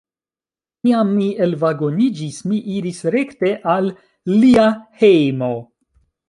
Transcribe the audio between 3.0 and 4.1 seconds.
rekte al